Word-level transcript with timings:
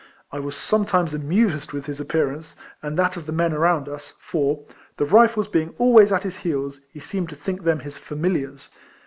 I 0.31 0.39
was 0.39 0.55
sometimes 0.55 1.13
amused 1.13 1.73
with 1.73 1.85
his 1.85 1.99
appearance, 1.99 2.55
and 2.81 2.97
that 2.97 3.17
of 3.17 3.27
the 3.27 3.31
men 3.31 3.53
around 3.53 3.87
us; 3.87 4.13
for, 4.19 4.65
the 4.97 5.05
Rifles 5.05 5.47
being 5.47 5.75
always 5.77 6.11
at 6.11 6.23
his 6.23 6.37
heels, 6.37 6.79
he 6.91 6.99
seemed 6.99 7.29
to 7.29 7.35
think 7.35 7.61
them 7.65 7.81
his 7.81 7.97
familiars. 7.97 8.71